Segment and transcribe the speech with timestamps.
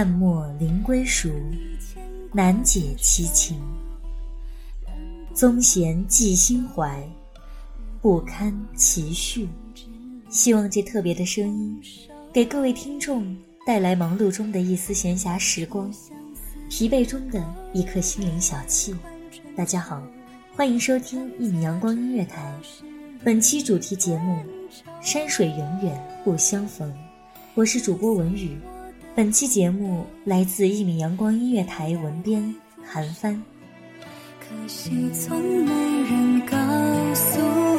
[0.00, 1.28] 淡墨临归熟，
[2.32, 3.60] 难解其情。
[5.34, 7.06] 宗贤寄心怀，
[8.00, 9.46] 不堪其绪。
[10.30, 11.78] 希望这特别的声音，
[12.32, 15.92] 给各位听众带来忙碌中的一丝闲暇时光，
[16.70, 18.96] 疲惫中的一颗心灵小憩。
[19.54, 20.02] 大家好。
[20.56, 22.58] 欢迎收听一米阳光音乐台，
[23.22, 24.42] 本期主题节目
[25.06, 26.90] 《山水永远不相逢》，
[27.54, 28.56] 我是主播文宇。
[29.12, 32.54] 本期节目来自一米阳光音乐台文编
[32.86, 33.42] 韩帆。
[34.38, 35.72] 可惜从没
[36.02, 36.56] 人告
[37.14, 37.69] 诉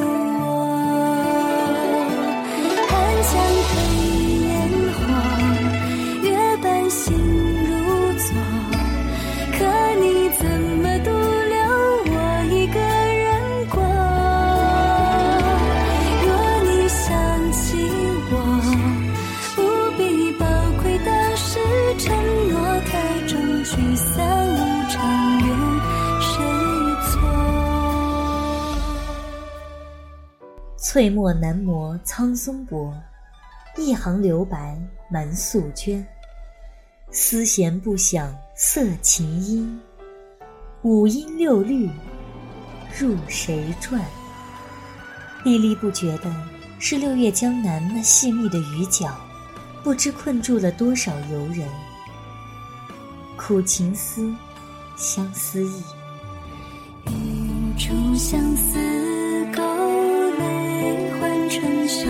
[21.98, 22.16] 承
[22.50, 24.58] 诺，太重聚散无
[24.90, 25.48] 常，怨
[26.22, 26.32] 谁
[27.10, 27.20] 错？
[30.78, 32.94] 翠墨难磨苍松柏，
[33.78, 34.78] 一行留白
[35.10, 36.04] 满素绢。
[37.12, 39.82] 丝弦不响色琴音，
[40.84, 41.90] 五音六律
[42.98, 44.02] 入谁传？
[45.44, 46.34] 历历不绝的
[46.80, 49.14] 是六月江南那细密的雨脚，
[49.84, 51.68] 不知困住了多少游人。
[53.36, 54.32] 苦情思，
[54.96, 55.84] 相思意。
[57.08, 58.78] 一处相思
[59.56, 59.62] 勾
[60.38, 62.08] 泪换春秋，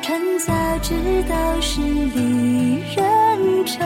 [0.00, 0.94] 传家知
[1.28, 3.84] 道是离人愁。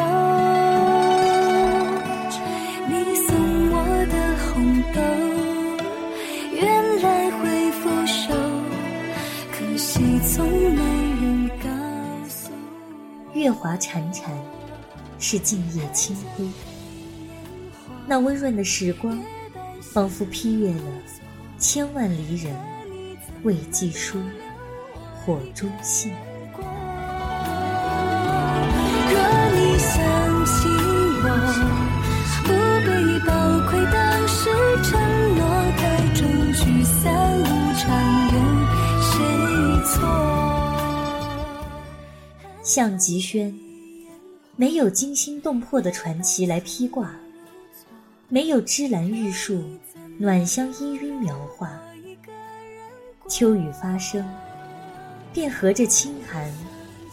[2.88, 3.36] 你送
[3.72, 3.75] 我
[4.06, 4.14] 的
[4.47, 5.00] 红豆，
[6.54, 8.32] 原来会腐朽，
[9.50, 11.09] 可惜从没。
[13.40, 14.32] 月华潺潺，
[15.18, 16.46] 是静夜清辉。
[18.06, 19.18] 那温润的时光，
[19.80, 20.82] 仿佛批阅了
[21.58, 22.54] 千万离人
[23.42, 24.18] 未寄书，
[25.24, 26.12] 火中信。
[42.72, 43.53] 项极轩，
[44.54, 47.10] 没有惊心动魄的传奇来披挂，
[48.28, 49.64] 没有芝兰玉树、
[50.19, 51.76] 暖香氤氲描画。
[53.28, 54.24] 秋雨发生，
[55.33, 56.48] 便和着清寒，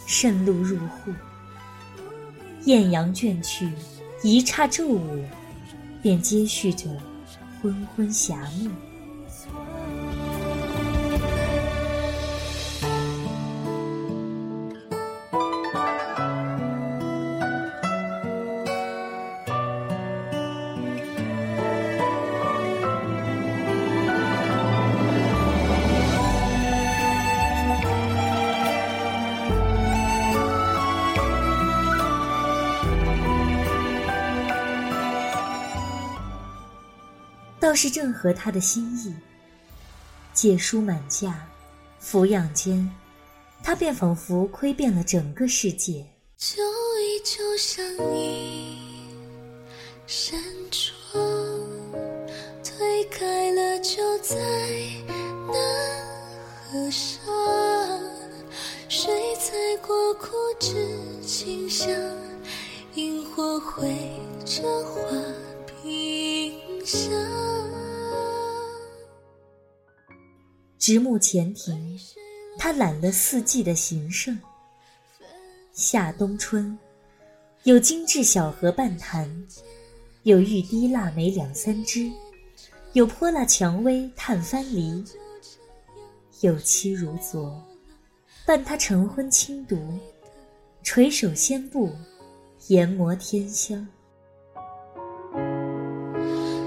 [0.06, 1.12] 渗露入户。
[2.66, 3.68] 艳阳倦去，
[4.22, 5.26] 一刹骤午，
[6.04, 6.88] 便接续着
[7.60, 8.70] 昏昏霞暮。
[37.68, 39.14] 倒是正合他的心意。
[40.34, 41.46] 借书满架，
[42.02, 42.90] 抚养间，
[43.62, 46.06] 他便仿佛窥遍了整个世界。
[46.38, 46.64] 旧
[47.02, 47.86] 忆就像
[48.16, 49.10] 一
[50.06, 50.40] 扇
[50.72, 51.22] 窗，
[52.64, 54.34] 推开了就再
[55.46, 55.58] 难
[56.72, 57.20] 合上。
[58.88, 59.12] 谁
[59.42, 59.52] 踩
[59.86, 60.74] 过枯枝
[61.22, 61.94] 清香？
[62.94, 63.94] 萤火绘
[64.46, 65.12] 着花
[70.88, 72.00] 直木前庭，
[72.58, 74.40] 他揽了四季的形胜。
[75.74, 76.80] 夏冬春，
[77.64, 79.30] 有精致小荷半坛，
[80.24, 82.10] 有玉滴腊梅两三枝，
[82.94, 85.04] 有泼辣蔷薇探番梨，
[86.40, 87.62] 有妻如昨，
[88.46, 89.78] 伴他晨昏轻读，
[90.84, 91.92] 垂首仙步，
[92.68, 93.86] 研磨天香。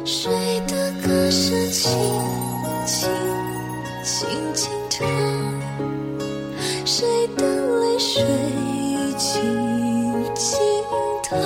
[0.05, 0.31] 谁
[0.69, 1.90] 的歌声轻
[2.87, 3.39] 轻
[4.11, 5.07] 轻轻唱？
[6.85, 7.47] 谁的
[7.81, 8.25] 泪水？
[9.17, 9.41] 轻
[10.35, 10.59] 轻
[11.23, 11.39] 淌，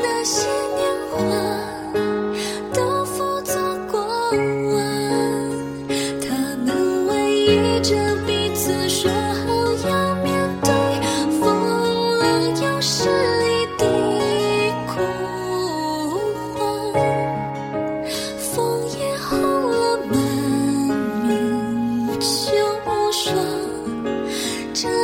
[0.00, 0.46] 那些
[0.76, 1.16] 年华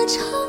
[0.06, 0.44] 这场。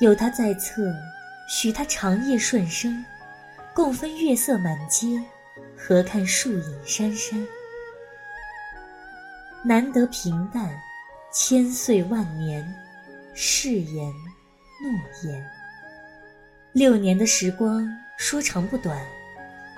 [0.00, 0.94] 有他在侧，
[1.48, 3.04] 许他长夜顺生，
[3.74, 5.20] 共分月色满街，
[5.76, 7.46] 何看树影珊珊？
[9.64, 10.70] 难得平淡，
[11.32, 12.64] 千岁万年，
[13.34, 14.10] 誓言
[14.82, 14.90] 诺
[15.28, 15.44] 言。
[16.72, 19.04] 六年的时光说长不短，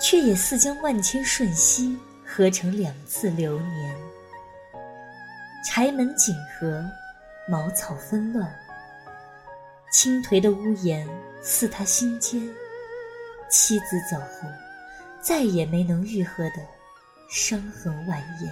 [0.01, 3.97] 却也似将万千瞬息合成两次流年。
[5.67, 6.85] 柴门紧合，
[7.49, 8.53] 茅草纷乱。
[9.93, 11.07] 倾颓的屋檐
[11.43, 12.41] 似他心间，
[13.49, 14.49] 妻子走后，
[15.21, 16.57] 再也没能愈合的
[17.29, 18.51] 伤痕蜿蜒。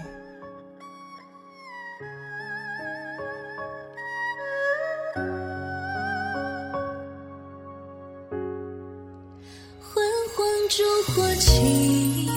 [10.69, 12.28] 烛火起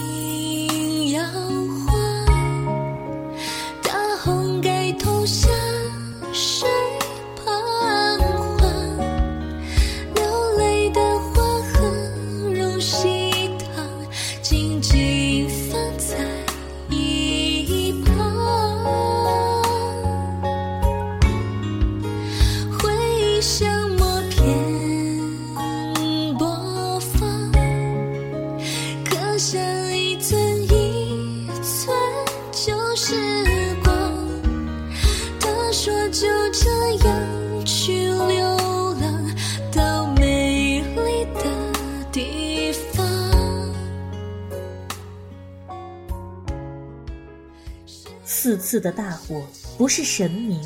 [48.42, 49.40] 四次的大火
[49.78, 50.60] 不是神明，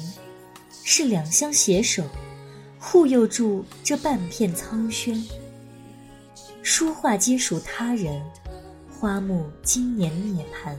[0.83, 2.03] 是两相携手，
[2.79, 5.23] 护佑住这半片苍轩。
[6.63, 8.25] 书画皆属他人，
[8.89, 10.75] 花木今年涅槃。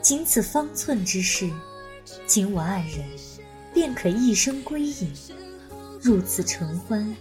[0.00, 1.50] 仅此方寸之事，
[2.26, 3.04] 仅我二人，
[3.74, 5.12] 便可一生归隐。
[6.00, 7.14] 入此尘欢，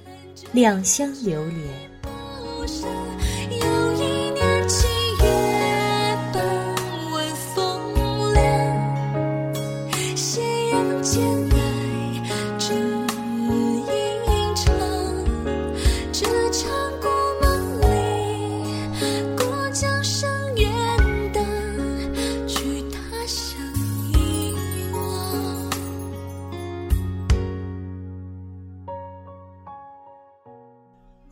[0.54, 3.01] 两相流连。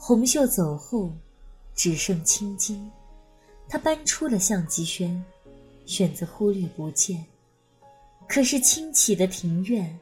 [0.09, 1.11] 红袖走后，
[1.75, 2.89] 只剩青筋。
[3.67, 5.23] 他搬出了相机轩，
[5.85, 7.23] 选择忽略不见。
[8.27, 9.99] 可是清起的庭院，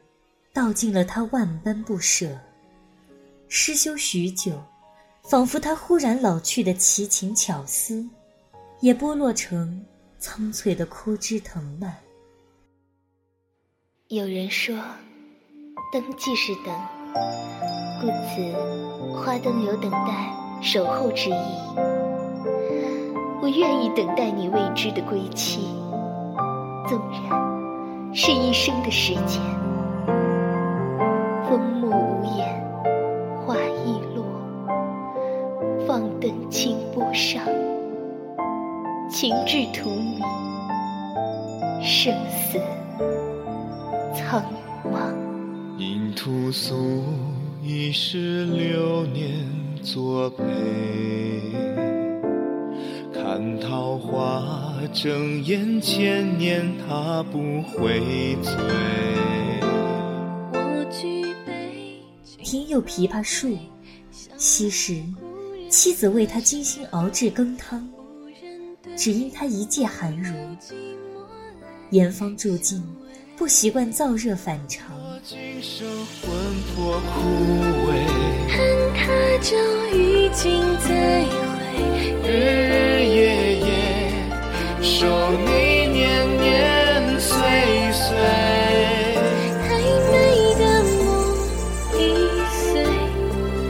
[0.50, 2.34] 道尽了他万般不舍。
[3.48, 4.58] 失修许久，
[5.24, 8.02] 仿佛他忽然老去的奇情巧思，
[8.80, 9.84] 也剥落成
[10.18, 11.94] 苍翠的枯枝藤蔓。
[14.06, 14.74] 有人说，
[15.92, 16.97] 灯即是等，
[18.00, 18.42] 故此
[19.14, 21.34] 花灯有等待、守候之意。
[23.40, 25.68] 我愿意等待你未知的归期，
[26.86, 29.40] 纵然是一生的时间，
[31.48, 32.48] 风木无言，
[33.46, 34.24] 花易落，
[35.86, 37.42] 放灯清波上，
[39.10, 40.22] 情至荼蘼，
[41.80, 42.60] 生死
[44.14, 44.42] 苍
[44.84, 45.27] 茫。
[45.78, 47.04] 因屠苏
[47.62, 49.46] 一世流年
[49.80, 50.42] 作陪，
[53.14, 58.52] 看桃花争艳千年，他不会醉。
[62.42, 63.56] 庭有枇杷树，
[64.36, 65.00] 昔时
[65.70, 67.88] 妻子为他精心熬制羹汤，
[68.96, 70.34] 只因他一介寒儒，
[71.90, 72.82] 严方住境，
[73.38, 74.84] 不习惯燥热反常。
[75.22, 75.86] 今生
[76.20, 76.28] 魂
[76.74, 77.06] 魄枯
[77.86, 77.90] 萎，
[78.50, 78.58] 恨
[78.94, 78.98] 他
[79.40, 79.54] 朝
[79.96, 81.46] 与君再会，
[82.24, 83.68] 日日夜夜
[84.82, 85.06] 守
[85.46, 87.30] 你年年岁
[87.92, 88.06] 岁。
[89.62, 89.68] 太
[90.10, 90.12] 美
[90.58, 90.62] 的
[90.96, 90.98] 梦
[91.94, 91.96] 已
[92.50, 92.66] 碎，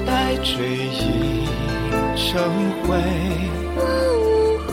[0.07, 0.09] 待
[0.43, 0.49] 追
[0.89, 1.45] 忆
[2.17, 2.33] 成
[2.85, 2.97] 灰，
[3.77, 3.79] 我
[4.17, 4.27] 无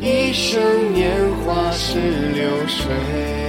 [0.00, 0.60] 一生
[0.92, 1.14] 年
[1.46, 2.00] 华是
[2.34, 3.39] 流水。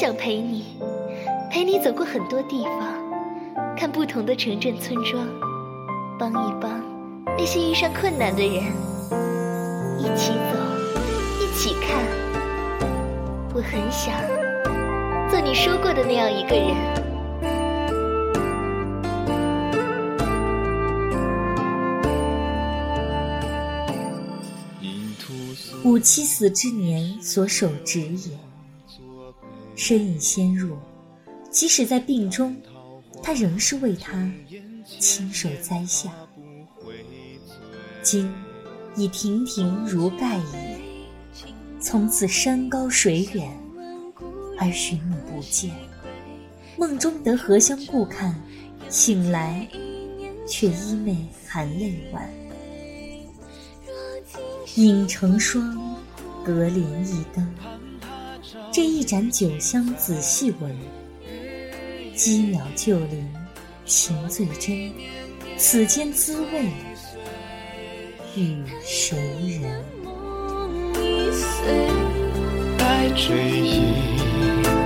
[0.00, 0.64] 想陪你，
[1.50, 5.28] 陪你走过很多地方，看不同的城镇村庄，
[6.18, 6.82] 帮一帮
[7.36, 8.64] 那些遇上困难的人，
[9.98, 10.58] 一起走，
[11.38, 12.02] 一起看。
[13.52, 14.14] 我很想
[15.28, 16.74] 做你说过的那样一个人。
[24.80, 28.30] 因屠苏吾妻死之年所手植也，
[29.80, 30.78] 身已纤弱，
[31.50, 32.54] 即使在病中，
[33.22, 34.30] 他仍是为他
[34.98, 36.12] 亲手栽下。
[38.02, 38.30] 今
[38.94, 40.42] 已亭亭如盖矣，
[41.80, 43.50] 从此山高水远，
[44.58, 45.70] 而寻你不见。
[46.76, 48.38] 梦中得荷香故看，
[48.90, 49.66] 醒来
[50.46, 51.16] 却衣袂
[51.48, 52.30] 含泪挽。
[54.74, 55.96] 影成霜，
[56.44, 57.54] 隔帘一灯。
[58.82, 60.74] 这一盏酒香仔细闻，
[62.16, 63.28] 鸡鸟旧林，
[63.84, 64.90] 情最真。
[65.58, 66.64] 此间滋味，
[68.34, 69.18] 与谁
[69.60, 69.84] 人？
[70.02, 71.90] 梦已碎，
[72.78, 73.82] 待追忆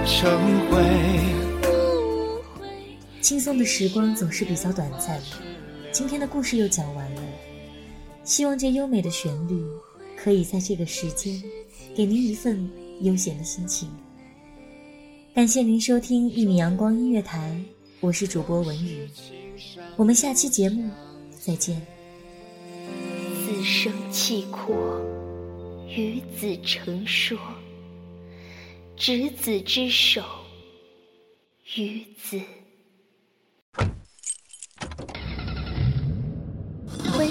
[0.05, 0.29] 成
[0.69, 0.83] 灰。
[3.21, 5.37] 轻松的时光总是比较短暂的，
[5.93, 7.23] 今天的故事又讲完了。
[8.25, 9.65] 希望这优美的旋律，
[10.17, 11.41] 可以在这个时间，
[11.95, 12.69] 给您一份
[13.01, 13.89] 悠闲的心情。
[15.35, 17.61] 感谢您收听一米阳光音乐台，
[18.01, 19.09] 我是主播文宇，
[19.97, 20.89] 我们下期节目
[21.31, 21.81] 再见。
[23.45, 24.75] 此生契阔，
[25.89, 27.39] 与子成说，
[28.97, 30.23] 执子之手，
[31.77, 32.41] 与子。
[37.13, 37.24] 欢